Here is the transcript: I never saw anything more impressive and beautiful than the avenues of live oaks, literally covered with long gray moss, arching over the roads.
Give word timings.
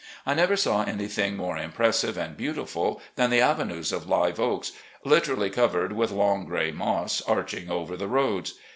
I 0.25 0.33
never 0.33 0.55
saw 0.57 0.81
anything 0.83 1.37
more 1.37 1.59
impressive 1.59 2.17
and 2.17 2.35
beautiful 2.35 2.99
than 3.17 3.29
the 3.29 3.41
avenues 3.41 3.91
of 3.93 4.09
live 4.09 4.39
oaks, 4.39 4.71
literally 5.05 5.51
covered 5.51 5.93
with 5.93 6.09
long 6.09 6.43
gray 6.47 6.71
moss, 6.71 7.21
arching 7.27 7.69
over 7.69 7.95
the 7.95 8.07
roads. 8.07 8.55